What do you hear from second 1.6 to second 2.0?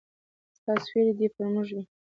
وي